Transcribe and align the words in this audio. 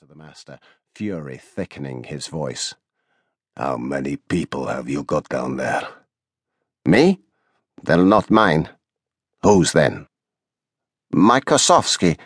to 0.00 0.06
the 0.06 0.16
master, 0.16 0.58
fury 0.94 1.36
thickening 1.36 2.04
his 2.04 2.26
voice. 2.26 2.74
How 3.54 3.76
many 3.76 4.16
people 4.16 4.68
have 4.68 4.88
you 4.88 5.04
got 5.04 5.28
down 5.28 5.58
there? 5.58 5.86
Me? 6.86 7.20
They're 7.82 7.98
not 7.98 8.30
mine. 8.30 8.70
Whose 9.42 9.72
then? 9.72 10.06
Mykosovsky. 11.14 12.18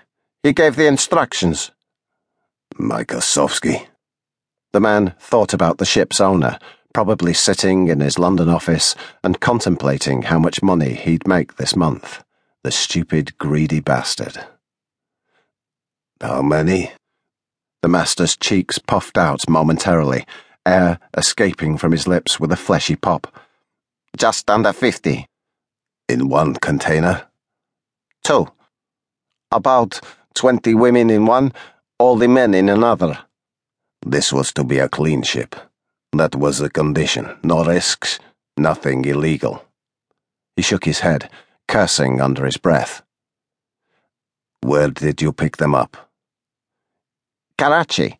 He 0.44 0.52
gave 0.52 0.76
the 0.76 0.86
instructions. 0.86 1.72
Mykosovsky? 2.76 3.88
The 4.72 4.80
man 4.80 5.14
thought 5.18 5.52
about 5.52 5.78
the 5.78 5.84
ship's 5.84 6.20
owner, 6.20 6.60
probably 6.92 7.34
sitting 7.34 7.88
in 7.88 7.98
his 7.98 8.20
London 8.20 8.48
office 8.48 8.94
and 9.24 9.40
contemplating 9.40 10.22
how 10.22 10.38
much 10.38 10.62
money 10.62 10.94
he'd 10.94 11.26
make 11.26 11.56
this 11.56 11.74
month. 11.74 12.22
The 12.62 12.70
stupid, 12.70 13.36
greedy 13.38 13.80
bastard. 13.80 14.46
How 16.20 16.40
many? 16.40 16.92
The 17.84 17.88
master's 17.88 18.34
cheeks 18.34 18.78
puffed 18.78 19.18
out 19.18 19.46
momentarily, 19.46 20.24
air 20.64 20.98
escaping 21.18 21.76
from 21.76 21.92
his 21.92 22.08
lips 22.08 22.40
with 22.40 22.50
a 22.50 22.56
fleshy 22.56 22.96
pop. 22.96 23.26
Just 24.16 24.48
under 24.48 24.72
fifty. 24.72 25.26
In 26.08 26.30
one 26.30 26.54
container? 26.54 27.26
Two. 28.22 28.48
About 29.52 30.00
twenty 30.34 30.72
women 30.72 31.10
in 31.10 31.26
one, 31.26 31.52
all 31.98 32.16
the 32.16 32.26
men 32.26 32.54
in 32.54 32.70
another. 32.70 33.18
This 34.00 34.32
was 34.32 34.50
to 34.54 34.64
be 34.64 34.78
a 34.78 34.88
clean 34.88 35.22
ship. 35.22 35.54
That 36.14 36.34
was 36.34 36.60
the 36.60 36.70
condition. 36.70 37.36
No 37.42 37.66
risks, 37.66 38.18
nothing 38.56 39.04
illegal. 39.04 39.62
He 40.56 40.62
shook 40.62 40.86
his 40.86 41.00
head, 41.00 41.28
cursing 41.68 42.18
under 42.22 42.46
his 42.46 42.56
breath. 42.56 43.02
Where 44.62 44.88
did 44.88 45.20
you 45.20 45.34
pick 45.34 45.58
them 45.58 45.74
up? 45.74 45.98
Karachi. 47.56 48.18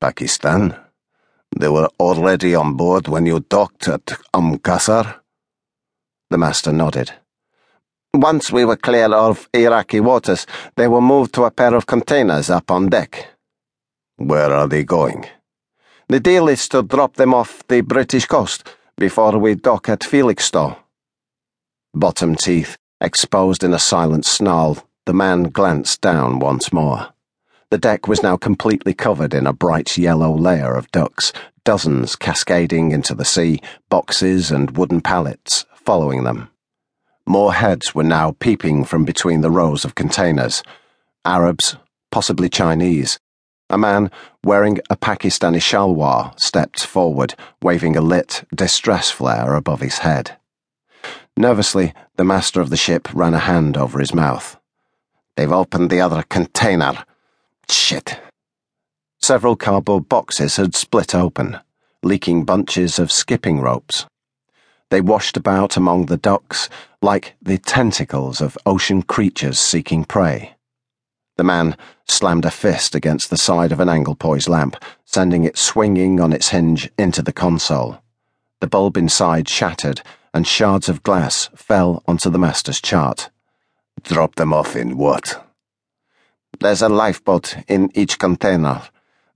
Pakistan? 0.00 0.76
They 1.58 1.68
were 1.68 1.88
already 1.98 2.54
on 2.54 2.76
board 2.76 3.08
when 3.08 3.26
you 3.26 3.40
docked 3.40 3.88
at 3.88 4.06
Qasr? 4.32 5.20
The 6.30 6.38
master 6.38 6.72
nodded. 6.72 7.12
Once 8.14 8.52
we 8.52 8.64
were 8.64 8.76
clear 8.76 9.12
of 9.12 9.48
Iraqi 9.52 9.98
waters, 9.98 10.46
they 10.76 10.86
were 10.86 11.00
moved 11.00 11.34
to 11.34 11.44
a 11.44 11.50
pair 11.50 11.74
of 11.74 11.86
containers 11.86 12.50
up 12.50 12.70
on 12.70 12.88
deck. 12.88 13.30
Where 14.16 14.52
are 14.52 14.68
they 14.68 14.84
going? 14.84 15.26
The 16.08 16.20
deal 16.20 16.48
is 16.48 16.68
to 16.68 16.82
drop 16.82 17.14
them 17.14 17.34
off 17.34 17.66
the 17.66 17.80
British 17.80 18.26
coast 18.26 18.62
before 18.96 19.38
we 19.38 19.56
dock 19.56 19.88
at 19.88 20.04
Felixstowe. 20.04 20.76
Bottom 21.94 22.36
teeth 22.36 22.76
exposed 23.00 23.64
in 23.64 23.74
a 23.74 23.78
silent 23.78 24.24
snarl, 24.24 24.86
the 25.06 25.14
man 25.14 25.44
glanced 25.44 26.00
down 26.00 26.38
once 26.38 26.72
more. 26.72 27.08
The 27.70 27.78
deck 27.78 28.08
was 28.08 28.22
now 28.22 28.36
completely 28.36 28.94
covered 28.94 29.32
in 29.32 29.46
a 29.46 29.52
bright 29.52 29.96
yellow 29.96 30.36
layer 30.36 30.74
of 30.74 30.90
ducks, 30.90 31.32
dozens 31.64 32.16
cascading 32.16 32.90
into 32.90 33.14
the 33.14 33.24
sea, 33.24 33.60
boxes 33.88 34.50
and 34.50 34.76
wooden 34.76 35.00
pallets 35.00 35.66
following 35.74 36.24
them. 36.24 36.50
More 37.26 37.54
heads 37.54 37.94
were 37.94 38.02
now 38.02 38.32
peeping 38.40 38.84
from 38.84 39.04
between 39.04 39.40
the 39.40 39.52
rows 39.52 39.84
of 39.84 39.94
containers. 39.94 40.64
Arabs, 41.24 41.76
possibly 42.10 42.48
Chinese. 42.48 43.20
A 43.68 43.78
man 43.78 44.10
wearing 44.42 44.80
a 44.90 44.96
Pakistani 44.96 45.60
shalwar 45.60 46.38
stepped 46.40 46.84
forward, 46.84 47.36
waving 47.62 47.96
a 47.96 48.00
lit 48.00 48.42
distress 48.52 49.12
flare 49.12 49.54
above 49.54 49.80
his 49.80 49.98
head. 49.98 50.36
Nervously, 51.36 51.94
the 52.16 52.24
master 52.24 52.60
of 52.60 52.70
the 52.70 52.76
ship 52.76 53.08
ran 53.14 53.32
a 53.32 53.38
hand 53.38 53.76
over 53.76 54.00
his 54.00 54.12
mouth. 54.12 54.58
They've 55.36 55.52
opened 55.52 55.88
the 55.88 56.00
other 56.00 56.24
container. 56.24 57.04
Shit. 57.70 58.20
Several 59.22 59.54
cardboard 59.54 60.08
boxes 60.08 60.56
had 60.56 60.74
split 60.74 61.14
open, 61.14 61.60
leaking 62.02 62.44
bunches 62.44 62.98
of 62.98 63.12
skipping 63.12 63.60
ropes. 63.60 64.06
They 64.90 65.00
washed 65.00 65.36
about 65.36 65.76
among 65.76 66.06
the 66.06 66.16
ducks 66.16 66.68
like 67.00 67.36
the 67.40 67.58
tentacles 67.58 68.40
of 68.40 68.58
ocean 68.66 69.02
creatures 69.02 69.60
seeking 69.60 70.04
prey. 70.04 70.56
The 71.36 71.44
man 71.44 71.76
slammed 72.08 72.44
a 72.44 72.50
fist 72.50 72.96
against 72.96 73.30
the 73.30 73.38
side 73.38 73.70
of 73.70 73.78
an 73.78 73.88
Anglepoise 73.88 74.48
lamp, 74.48 74.76
sending 75.04 75.44
it 75.44 75.56
swinging 75.56 76.20
on 76.20 76.32
its 76.32 76.48
hinge 76.48 76.90
into 76.98 77.22
the 77.22 77.32
console. 77.32 78.02
The 78.60 78.66
bulb 78.66 78.96
inside 78.96 79.48
shattered, 79.48 80.02
and 80.34 80.44
shards 80.44 80.88
of 80.88 81.04
glass 81.04 81.48
fell 81.54 82.02
onto 82.08 82.30
the 82.30 82.38
master's 82.38 82.80
chart. 82.80 83.30
Drop 84.02 84.34
them 84.34 84.52
off 84.52 84.74
in 84.74 84.96
what? 84.96 85.46
There's 86.60 86.82
a 86.82 86.90
lifeboat 86.90 87.56
in 87.68 87.90
each 87.94 88.18
container. 88.18 88.82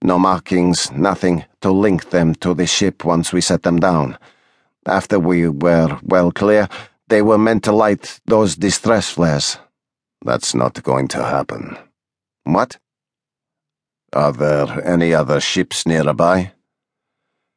No 0.03 0.19
markings, 0.19 0.93
nothing 0.93 1.47
to 1.63 1.71
link 1.71 2.11
them 2.11 2.35
to 2.37 2.53
the 2.53 2.67
ship 2.67 3.03
once 3.03 3.33
we 3.33 3.41
set 3.41 3.63
them 3.63 3.81
down. 3.81 4.19
After 4.87 5.19
we 5.19 5.49
were 5.49 5.99
well 6.03 6.31
clear, 6.31 6.69
they 7.09 7.23
were 7.23 7.39
meant 7.39 7.65
to 7.65 7.73
light 7.73 8.21
those 8.27 8.57
distress 8.57 9.09
flares. 9.09 9.59
That's 10.23 10.55
not 10.55 10.83
going 10.83 11.09
to 11.09 11.25
happen. 11.25 11.79
What? 12.45 12.77
Are 14.13 14.33
there 14.33 14.87
any 14.87 15.15
other 15.15 15.41
ships 15.41 15.87
nearby? 15.87 16.53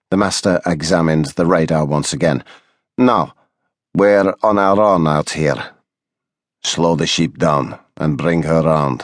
The 0.10 0.18
master 0.18 0.62
examined 0.66 1.26
the 1.36 1.46
radar 1.46 1.84
once 1.84 2.14
again. 2.14 2.46
No, 2.98 3.34
we're 3.94 4.34
on 4.42 4.58
our 4.58 4.82
own 4.82 5.08
out 5.08 5.32
here. 5.32 5.72
Slow 6.64 6.96
the 6.96 7.06
ship 7.06 7.38
down 7.38 7.78
and 7.98 8.18
bring 8.18 8.44
her 8.44 8.62
round. 8.62 9.04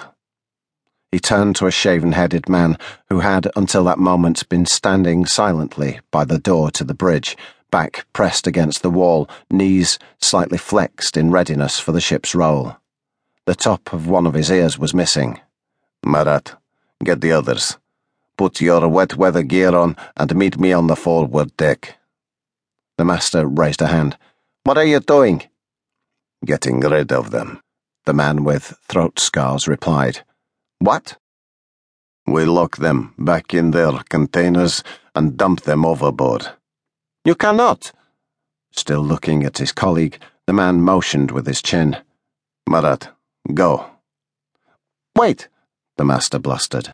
He 1.14 1.20
turned 1.20 1.56
to 1.58 1.68
a 1.68 1.72
shaven 1.72 2.14
headed 2.14 2.50
man 2.50 2.76
who 3.08 3.20
had, 3.20 3.48
until 3.56 3.84
that 3.84 4.00
moment, 4.00 4.50
been 4.50 4.66
standing 4.66 5.28
silently 5.28 6.00
by 6.10 6.26
the 6.26 6.40
door 6.40 6.72
to 6.72 6.84
the 6.84 6.96
bridge, 6.96 7.38
back 7.70 8.08
pressed 8.14 8.48
against 8.48 8.82
the 8.82 8.90
wall, 8.90 9.30
knees 9.52 10.00
slightly 10.20 10.58
flexed 10.58 11.16
in 11.16 11.30
readiness 11.30 11.80
for 11.80 11.92
the 11.92 12.02
ship's 12.02 12.34
roll. 12.34 12.78
The 13.46 13.54
top 13.54 13.94
of 13.94 14.08
one 14.08 14.26
of 14.26 14.34
his 14.34 14.50
ears 14.50 14.80
was 14.80 14.96
missing. 14.96 15.40
Marat, 16.04 16.56
get 17.04 17.22
the 17.22 17.32
others. 17.32 17.78
Put 18.36 18.60
your 18.60 18.88
wet 18.88 19.16
weather 19.16 19.44
gear 19.44 19.76
on 19.76 19.96
and 20.18 20.36
meet 20.36 20.60
me 20.60 20.74
on 20.74 20.88
the 20.88 20.96
forward 20.96 21.56
deck. 21.58 21.96
The 22.98 23.06
master 23.06 23.46
raised 23.46 23.84
a 23.84 23.88
hand. 23.88 24.18
What 24.64 24.80
are 24.80 24.84
you 24.84 25.00
doing? 25.00 25.44
Getting 26.44 26.80
rid 26.80 27.12
of 27.12 27.30
them, 27.30 27.62
the 28.06 28.14
man 28.14 28.44
with 28.44 28.76
throat 28.88 29.20
scars 29.20 29.68
replied. 29.68 30.24
What? 30.80 31.18
We 32.26 32.46
lock 32.46 32.78
them 32.78 33.14
back 33.18 33.54
in 33.54 33.72
their 33.72 33.92
containers 34.10 34.84
and 35.16 35.38
dump 35.38 35.62
them 35.62 35.86
overboard. 35.86 36.48
You 37.26 37.36
cannot. 37.36 37.92
Still 38.72 39.02
looking 39.02 39.44
at 39.44 39.58
his 39.58 39.72
colleague, 39.72 40.20
the 40.48 40.54
man 40.54 40.82
motioned 40.82 41.32
with 41.32 41.46
his 41.46 41.62
chin. 41.62 41.98
Marat, 42.68 43.10
go. 43.54 43.86
Wait, 45.18 45.48
the 45.98 46.06
master 46.06 46.40
blustered. 46.40 46.94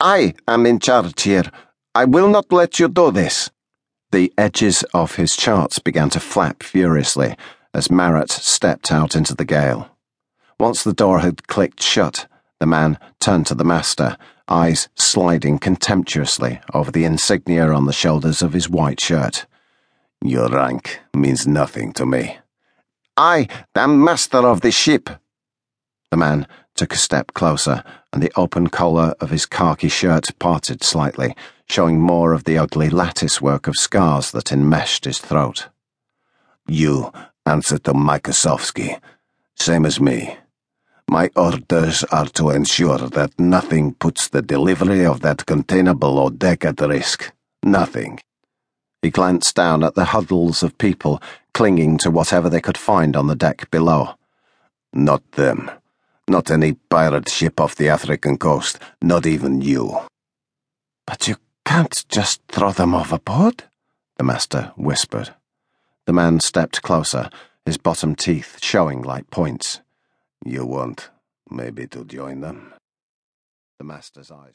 I 0.00 0.34
am 0.46 0.66
in 0.66 0.78
charge 0.78 1.22
here. 1.22 1.50
I 1.94 2.04
will 2.04 2.28
not 2.28 2.52
let 2.52 2.78
you 2.78 2.88
do 2.88 3.10
this. 3.10 3.50
The 4.10 4.32
edges 4.38 4.82
of 4.94 5.16
his 5.16 5.36
charts 5.36 5.78
began 5.78 6.10
to 6.10 6.20
flap 6.20 6.62
furiously 6.62 7.36
as 7.74 7.90
Marat 7.90 8.30
stepped 8.30 8.90
out 8.90 9.14
into 9.14 9.34
the 9.34 9.44
gale. 9.44 9.88
Once 10.58 10.82
the 10.82 10.92
door 10.92 11.20
had 11.20 11.46
clicked 11.46 11.82
shut, 11.82 12.26
the 12.60 12.66
man 12.66 12.98
turned 13.20 13.46
to 13.46 13.54
the 13.54 13.64
master, 13.64 14.16
eyes 14.48 14.88
sliding 14.94 15.58
contemptuously 15.58 16.60
over 16.74 16.90
the 16.90 17.04
insignia 17.04 17.70
on 17.70 17.86
the 17.86 17.92
shoulders 17.92 18.42
of 18.42 18.52
his 18.52 18.68
white 18.68 19.00
shirt. 19.00 19.46
Your 20.22 20.48
rank 20.48 21.00
means 21.14 21.46
nothing 21.46 21.92
to 21.94 22.06
me. 22.06 22.38
I 23.16 23.48
am 23.74 24.02
master 24.02 24.38
of 24.38 24.60
the 24.60 24.70
ship. 24.70 25.10
The 26.10 26.16
man 26.16 26.46
took 26.74 26.92
a 26.92 26.96
step 26.96 27.34
closer, 27.34 27.84
and 28.12 28.22
the 28.22 28.32
open 28.36 28.68
collar 28.68 29.14
of 29.20 29.30
his 29.30 29.44
khaki 29.46 29.88
shirt 29.88 30.30
parted 30.38 30.82
slightly, 30.82 31.34
showing 31.68 32.00
more 32.00 32.32
of 32.32 32.44
the 32.44 32.56
ugly 32.56 32.88
lattice 32.88 33.42
work 33.42 33.66
of 33.66 33.76
scars 33.76 34.30
that 34.30 34.52
enmeshed 34.52 35.04
his 35.04 35.18
throat. 35.18 35.68
You 36.66 37.12
answer 37.44 37.78
to 37.78 37.92
Mykosovsky, 37.92 39.00
same 39.56 39.84
as 39.84 40.00
me. 40.00 40.36
My 41.10 41.30
orders 41.34 42.04
are 42.04 42.26
to 42.26 42.50
ensure 42.50 42.98
that 42.98 43.38
nothing 43.40 43.94
puts 43.94 44.28
the 44.28 44.42
delivery 44.42 45.06
of 45.06 45.20
that 45.22 45.46
container 45.46 45.94
below 45.94 46.28
deck 46.28 46.66
at 46.66 46.80
risk. 46.80 47.32
Nothing. 47.62 48.20
He 49.00 49.08
glanced 49.10 49.56
down 49.56 49.82
at 49.84 49.94
the 49.94 50.06
huddles 50.06 50.62
of 50.62 50.76
people 50.76 51.22
clinging 51.54 51.96
to 51.98 52.10
whatever 52.10 52.50
they 52.50 52.60
could 52.60 52.76
find 52.76 53.16
on 53.16 53.26
the 53.26 53.34
deck 53.34 53.70
below. 53.70 54.16
Not 54.92 55.22
them. 55.32 55.70
Not 56.28 56.50
any 56.50 56.74
pirate 56.74 57.30
ship 57.30 57.58
off 57.58 57.74
the 57.74 57.88
African 57.88 58.36
coast. 58.36 58.78
Not 59.00 59.24
even 59.24 59.62
you. 59.62 60.00
But 61.06 61.26
you 61.26 61.36
can't 61.64 62.04
just 62.10 62.42
throw 62.48 62.72
them 62.72 62.94
overboard, 62.94 63.64
the 64.18 64.24
master 64.24 64.72
whispered. 64.76 65.30
The 66.04 66.12
man 66.12 66.40
stepped 66.40 66.82
closer, 66.82 67.30
his 67.64 67.78
bottom 67.78 68.14
teeth 68.14 68.58
showing 68.62 69.00
like 69.00 69.30
points. 69.30 69.80
You 70.44 70.64
want, 70.64 71.10
maybe, 71.50 71.86
to 71.88 72.04
join 72.04 72.40
them? 72.40 72.74
The 73.78 73.84
master's 73.84 74.30
eyes 74.30 74.46